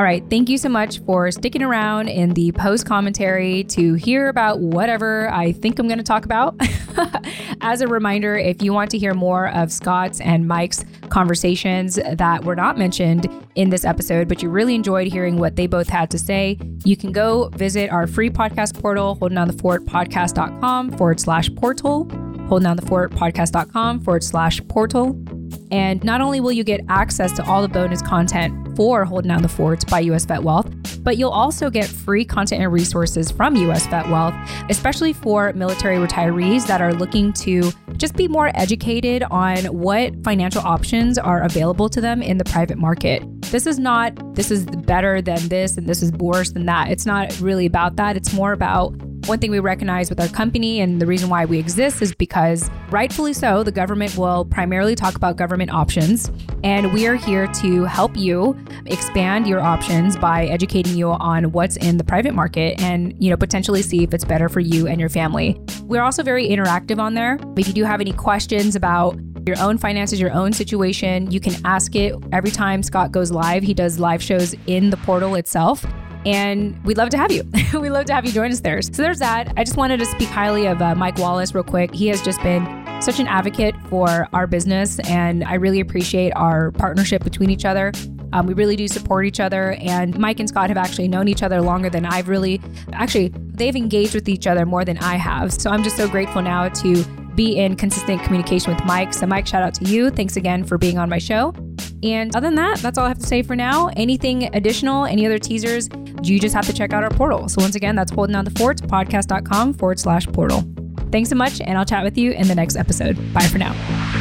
[0.00, 0.24] All right.
[0.30, 5.30] Thank you so much for sticking around in the post commentary to hear about whatever
[5.30, 6.58] I think I'm going to talk about.
[7.60, 12.46] As a reminder, if you want to hear more of Scott's and Mike's conversations that
[12.46, 16.10] were not mentioned in this episode, but you really enjoyed hearing what they both had
[16.12, 24.00] to say, you can go visit our free podcast portal, holdingdownthefortpodcast.com forward slash portal, holdingdownthefortpodcast.com
[24.00, 25.22] forward slash portal.
[25.70, 29.42] And not only will you get access to all the bonus content for Holding Down
[29.42, 33.86] the Fort by US VetWealth, but you'll also get free content and resources from US
[33.86, 40.14] VetWealth, especially for military retirees that are looking to just be more educated on what
[40.24, 43.22] financial options are available to them in the private market.
[43.50, 46.90] This is not, this is better than this and this is worse than that.
[46.90, 48.16] It's not really about that.
[48.16, 48.94] It's more about
[49.30, 52.68] one thing we recognize with our company and the reason why we exist is because,
[52.90, 56.32] rightfully so, the government will primarily talk about government options.
[56.64, 61.76] And we are here to help you expand your options by educating you on what's
[61.76, 64.98] in the private market and, you know, potentially see if it's better for you and
[64.98, 65.60] your family.
[65.84, 67.38] We're also very interactive on there.
[67.56, 69.16] If you do have any questions about
[69.46, 73.62] your own finances, your own situation, you can ask it every time Scott goes live.
[73.62, 75.86] He does live shows in the portal itself
[76.26, 77.44] and we'd love to have you.
[77.78, 78.82] we'd love to have you join us there.
[78.82, 79.52] So there's that.
[79.56, 81.94] I just wanted to speak highly of uh, Mike Wallace real quick.
[81.94, 82.64] He has just been
[83.00, 87.92] such an advocate for our business, and I really appreciate our partnership between each other.
[88.32, 91.42] Um, we really do support each other, and Mike and Scott have actually known each
[91.42, 92.60] other longer than I've really.
[92.92, 95.52] Actually, they've engaged with each other more than I have.
[95.52, 97.04] So I'm just so grateful now to
[97.40, 99.14] be in consistent communication with Mike.
[99.14, 100.10] So, Mike, shout out to you.
[100.10, 101.54] Thanks again for being on my show.
[102.02, 103.88] And other than that, that's all I have to say for now.
[103.96, 105.88] Anything additional, any other teasers,
[106.22, 107.48] you just have to check out our portal.
[107.48, 110.64] So once again, that's holding down the fort podcast.com forward slash portal.
[111.10, 113.16] Thanks so much, and I'll chat with you in the next episode.
[113.32, 114.19] Bye for now.